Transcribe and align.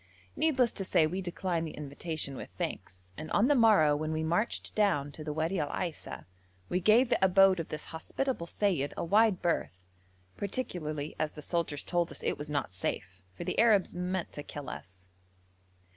Needless 0.35 0.73
to 0.73 0.83
say 0.83 1.05
we 1.05 1.21
declined 1.21 1.67
the 1.67 1.77
invitation 1.77 2.35
with 2.35 2.49
thanks, 2.57 3.09
and 3.17 3.29
on 3.33 3.47
the 3.47 3.53
morrow 3.53 3.95
when 3.95 4.11
we 4.11 4.23
marched 4.23 4.73
down 4.73 5.13
the 5.15 5.31
Wadi 5.31 5.59
Al 5.59 5.69
Aisa 5.69 6.25
we 6.69 6.79
gave 6.79 7.07
the 7.09 7.23
abode 7.23 7.59
of 7.59 7.69
this 7.69 7.83
hospitable 7.83 8.47
seyyid 8.47 8.93
a 8.97 9.03
wide 9.05 9.43
berth, 9.43 9.85
particularly 10.37 11.15
as 11.19 11.33
the 11.33 11.43
soldiers 11.43 11.83
told 11.83 12.09
us 12.09 12.23
it 12.23 12.39
was 12.39 12.49
not 12.49 12.73
safe, 12.73 13.21
for 13.35 13.43
the 13.43 13.59
Arabs 13.59 13.93
meant 13.93 14.31
to 14.33 14.41
kill 14.41 14.69
us. 14.71 15.05